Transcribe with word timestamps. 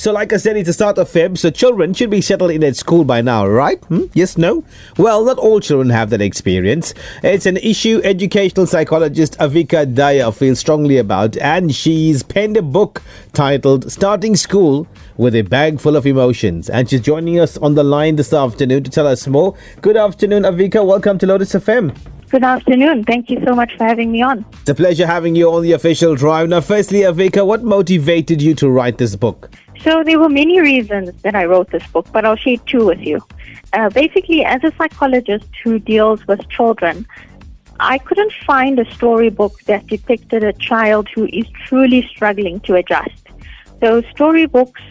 So, 0.00 0.12
like 0.12 0.32
I 0.32 0.38
said, 0.38 0.56
it's 0.56 0.66
the 0.66 0.72
start 0.72 0.96
of 0.96 1.10
Feb, 1.10 1.36
so 1.36 1.50
children 1.50 1.92
should 1.92 2.08
be 2.08 2.22
settled 2.22 2.52
in 2.52 2.64
at 2.64 2.74
school 2.74 3.04
by 3.04 3.20
now, 3.20 3.46
right? 3.46 3.84
Hmm? 3.84 4.04
Yes, 4.14 4.38
no? 4.38 4.64
Well, 4.96 5.26
not 5.26 5.36
all 5.36 5.60
children 5.60 5.90
have 5.90 6.08
that 6.08 6.22
experience. 6.22 6.94
It's 7.22 7.44
an 7.44 7.58
issue 7.58 8.00
educational 8.02 8.66
psychologist 8.66 9.36
Avika 9.38 9.84
Daya 9.84 10.34
feels 10.34 10.58
strongly 10.58 10.96
about, 10.96 11.36
and 11.36 11.74
she's 11.74 12.22
penned 12.22 12.56
a 12.56 12.62
book 12.62 13.02
titled 13.34 13.92
Starting 13.92 14.36
School 14.36 14.86
with 15.18 15.34
a 15.34 15.42
Bag 15.42 15.80
Full 15.80 15.96
of 15.96 16.06
Emotions. 16.06 16.70
And 16.70 16.88
she's 16.88 17.02
joining 17.02 17.38
us 17.38 17.58
on 17.58 17.74
the 17.74 17.84
line 17.84 18.16
this 18.16 18.32
afternoon 18.32 18.84
to 18.84 18.90
tell 18.90 19.06
us 19.06 19.26
more. 19.26 19.54
Good 19.82 19.98
afternoon, 19.98 20.44
Avika. 20.44 20.82
Welcome 20.82 21.18
to 21.18 21.26
Lotus 21.26 21.52
FM. 21.52 21.94
Good 22.30 22.44
afternoon. 22.44 23.02
Thank 23.04 23.28
you 23.28 23.42
so 23.44 23.56
much 23.56 23.76
for 23.76 23.84
having 23.84 24.12
me 24.12 24.22
on. 24.22 24.46
It's 24.60 24.70
a 24.70 24.74
pleasure 24.74 25.04
having 25.04 25.34
you 25.34 25.52
on 25.52 25.62
the 25.62 25.72
official 25.72 26.14
drive. 26.14 26.48
Now, 26.48 26.60
firstly, 26.60 27.00
Avika, 27.00 27.44
what 27.44 27.64
motivated 27.64 28.40
you 28.40 28.54
to 28.54 28.70
write 28.70 28.98
this 28.98 29.16
book? 29.16 29.50
So, 29.82 30.04
there 30.04 30.18
were 30.18 30.28
many 30.28 30.60
reasons 30.60 31.10
that 31.22 31.34
I 31.34 31.46
wrote 31.46 31.70
this 31.70 31.86
book, 31.88 32.06
but 32.12 32.24
I'll 32.24 32.36
share 32.36 32.58
two 32.66 32.86
with 32.86 33.00
you. 33.00 33.20
Uh, 33.72 33.88
basically, 33.88 34.44
as 34.44 34.62
a 34.62 34.72
psychologist 34.76 35.48
who 35.64 35.78
deals 35.78 36.26
with 36.26 36.46
children, 36.48 37.06
I 37.78 37.96
couldn't 37.96 38.32
find 38.46 38.78
a 38.78 38.92
storybook 38.92 39.62
that 39.62 39.86
depicted 39.86 40.44
a 40.44 40.52
child 40.52 41.08
who 41.14 41.26
is 41.32 41.46
truly 41.66 42.06
struggling 42.10 42.60
to 42.60 42.74
adjust. 42.74 43.28
Those 43.80 44.04
storybooks 44.10 44.82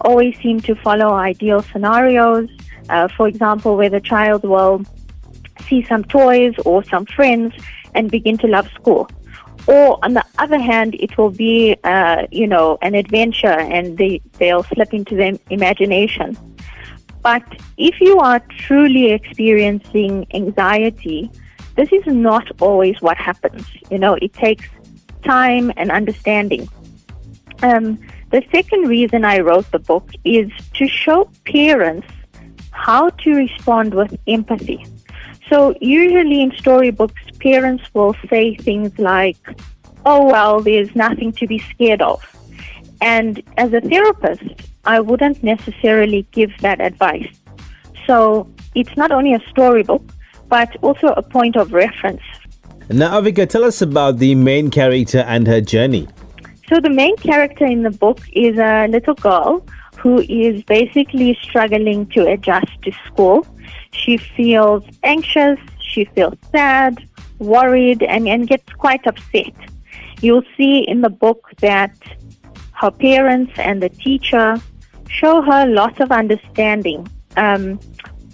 always 0.00 0.38
seem 0.38 0.60
to 0.60 0.74
follow 0.76 1.12
ideal 1.12 1.62
scenarios. 1.62 2.48
Uh, 2.88 3.08
for 3.08 3.28
example, 3.28 3.76
where 3.76 3.90
the 3.90 4.00
child 4.00 4.44
will 4.44 4.82
see 5.68 5.84
some 5.84 6.04
toys 6.04 6.54
or 6.64 6.82
some 6.84 7.04
friends 7.04 7.52
and 7.94 8.10
begin 8.10 8.38
to 8.38 8.46
love 8.46 8.68
school. 8.72 9.10
Or 9.68 10.02
on 10.02 10.14
the 10.14 10.24
other 10.38 10.58
hand, 10.58 10.94
it 10.94 11.18
will 11.18 11.30
be, 11.30 11.76
uh, 11.84 12.26
you 12.30 12.46
know, 12.46 12.78
an 12.80 12.94
adventure 12.94 13.60
and 13.76 13.98
they, 13.98 14.22
they'll 14.38 14.62
slip 14.62 14.94
into 14.94 15.14
their 15.14 15.34
imagination. 15.50 16.38
But 17.22 17.44
if 17.76 18.00
you 18.00 18.18
are 18.18 18.40
truly 18.48 19.12
experiencing 19.12 20.26
anxiety, 20.32 21.30
this 21.76 21.92
is 21.92 22.06
not 22.06 22.50
always 22.62 23.02
what 23.02 23.18
happens. 23.18 23.66
You 23.90 23.98
know, 23.98 24.14
it 24.14 24.32
takes 24.32 24.66
time 25.22 25.70
and 25.76 25.90
understanding. 25.90 26.66
Um, 27.62 27.98
the 28.30 28.42
second 28.50 28.88
reason 28.88 29.22
I 29.26 29.40
wrote 29.40 29.70
the 29.70 29.80
book 29.80 30.10
is 30.24 30.50
to 30.74 30.88
show 30.88 31.30
parents 31.44 32.08
how 32.70 33.10
to 33.10 33.34
respond 33.34 33.92
with 33.92 34.18
empathy. 34.26 34.86
So 35.50 35.74
usually 35.80 36.40
in 36.40 36.52
storybooks, 36.56 37.20
parents 37.40 37.84
will 37.94 38.14
say 38.28 38.54
things 38.56 38.98
like, 38.98 39.36
oh, 40.04 40.26
well, 40.26 40.60
there's 40.60 40.94
nothing 40.94 41.32
to 41.32 41.46
be 41.46 41.58
scared 41.58 42.02
of. 42.02 42.22
And 43.00 43.42
as 43.56 43.72
a 43.72 43.80
therapist, 43.80 44.62
I 44.84 45.00
wouldn't 45.00 45.42
necessarily 45.42 46.26
give 46.32 46.50
that 46.60 46.80
advice. 46.80 47.28
So 48.06 48.48
it's 48.74 48.96
not 48.96 49.12
only 49.12 49.34
a 49.34 49.40
storybook, 49.50 50.02
but 50.48 50.76
also 50.82 51.08
a 51.08 51.22
point 51.22 51.56
of 51.56 51.72
reference. 51.72 52.22
Now, 52.88 53.20
Avika, 53.20 53.46
tell 53.46 53.64
us 53.64 53.82
about 53.82 54.18
the 54.18 54.34
main 54.34 54.70
character 54.70 55.18
and 55.18 55.46
her 55.46 55.60
journey. 55.60 56.08
So 56.68 56.80
the 56.80 56.90
main 56.90 57.16
character 57.16 57.66
in 57.66 57.82
the 57.82 57.90
book 57.90 58.20
is 58.32 58.58
a 58.58 58.86
little 58.88 59.14
girl 59.14 59.66
who 59.98 60.20
is 60.20 60.62
basically 60.64 61.36
struggling 61.42 62.06
to 62.08 62.26
adjust 62.26 62.70
to 62.82 62.92
school. 63.06 63.46
She 63.92 64.16
feels 64.16 64.84
anxious, 65.02 65.58
she 65.80 66.06
feels 66.06 66.34
sad, 66.50 67.06
worried, 67.38 68.02
and, 68.02 68.28
and 68.28 68.48
gets 68.48 68.72
quite 68.74 69.06
upset. 69.06 69.54
You'll 70.20 70.42
see 70.56 70.80
in 70.80 71.00
the 71.00 71.10
book 71.10 71.50
that 71.60 71.94
her 72.72 72.90
parents 72.90 73.52
and 73.56 73.82
the 73.82 73.88
teacher 73.88 74.60
show 75.08 75.42
her 75.42 75.66
lots 75.66 76.00
of 76.00 76.12
understanding. 76.12 77.08
Um, 77.36 77.80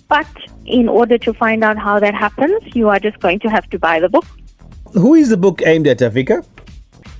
but 0.09 0.27
in 0.67 0.89
order 0.89 1.19
to 1.19 1.33
find 1.33 1.65
out 1.65 1.79
how 1.79 1.99
that 2.01 2.15
happens, 2.15 2.63
you 2.75 2.89
are 2.89 2.99
just 2.99 3.19
going 3.21 3.39
to 3.41 3.49
have 3.49 3.69
to 3.71 3.79
buy 3.79 4.01
the 4.01 4.09
book. 4.09 4.27
Who 4.93 5.15
is 5.15 5.29
the 5.29 5.37
book 5.37 5.63
aimed 5.65 5.87
at, 5.87 5.99
Avika? 5.99 6.45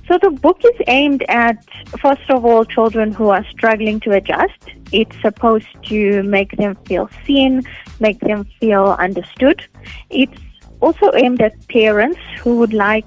So 0.07 0.19
the 0.21 0.29
book 0.29 0.61
is 0.63 0.79
aimed 0.87 1.23
at, 1.29 1.65
first 1.99 2.29
of 2.29 2.45
all, 2.45 2.63
children 2.63 3.11
who 3.11 3.29
are 3.29 3.43
struggling 3.49 3.99
to 4.01 4.11
adjust. 4.11 4.59
It's 4.91 5.19
supposed 5.21 5.67
to 5.85 6.21
make 6.23 6.55
them 6.57 6.75
feel 6.85 7.09
seen, 7.25 7.63
make 7.99 8.19
them 8.19 8.47
feel 8.59 8.95
understood. 8.99 9.65
It's 10.11 10.39
also 10.85 11.11
aimed 11.15 11.41
at 11.41 11.53
parents 11.67 12.19
who 12.41 12.57
would 12.59 12.73
like 12.73 13.05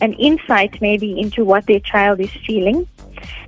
an 0.00 0.12
insight 0.14 0.80
maybe 0.80 1.10
into 1.18 1.44
what 1.44 1.66
their 1.66 1.80
child 1.80 2.20
is 2.20 2.32
feeling. 2.46 2.86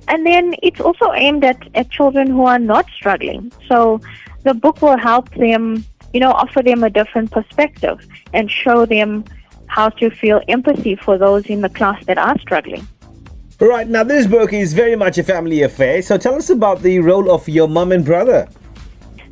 And 0.07 0.25
then 0.25 0.55
it's 0.63 0.79
also 0.79 1.11
aimed 1.13 1.43
at, 1.43 1.59
at 1.75 1.89
children 1.89 2.27
who 2.27 2.45
are 2.45 2.59
not 2.59 2.85
struggling. 2.95 3.51
So 3.67 3.99
the 4.43 4.53
book 4.53 4.81
will 4.81 4.97
help 4.97 5.29
them, 5.35 5.83
you 6.13 6.19
know, 6.19 6.31
offer 6.31 6.61
them 6.61 6.83
a 6.83 6.89
different 6.89 7.31
perspective 7.31 7.97
and 8.33 8.49
show 8.49 8.85
them 8.85 9.25
how 9.67 9.89
to 9.89 10.09
feel 10.09 10.41
empathy 10.47 10.95
for 10.95 11.17
those 11.17 11.45
in 11.47 11.61
the 11.61 11.69
class 11.69 11.99
that 12.05 12.17
are 12.17 12.37
struggling. 12.39 12.87
Right, 13.59 13.87
now 13.87 14.03
this 14.03 14.27
book 14.27 14.53
is 14.53 14.73
very 14.73 14.95
much 14.95 15.17
a 15.17 15.23
family 15.23 15.63
affair. 15.63 16.01
So 16.01 16.17
tell 16.17 16.35
us 16.35 16.49
about 16.49 16.81
the 16.81 16.99
role 16.99 17.31
of 17.31 17.47
your 17.49 17.67
mum 17.67 17.91
and 17.91 18.05
brother. 18.05 18.47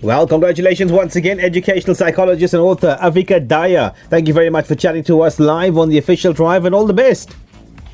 Well, 0.00 0.26
congratulations 0.26 0.92
once 0.92 1.16
again, 1.16 1.40
educational 1.40 1.94
psychologist 1.96 2.54
and 2.54 2.62
author 2.62 2.96
Avika 3.00 3.44
Daya. 3.44 3.94
Thank 4.08 4.28
you 4.28 4.34
very 4.34 4.50
much 4.50 4.66
for 4.66 4.76
chatting 4.76 5.04
to 5.04 5.22
us 5.22 5.40
live 5.40 5.76
on 5.78 5.88
the 5.88 5.98
official 5.98 6.32
drive 6.32 6.64
and 6.64 6.74
all 6.74 6.86
the 6.86 6.92
best. 6.92 7.34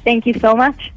Thank 0.05 0.27
you 0.27 0.35
so 0.35 0.55
much. 0.55 0.93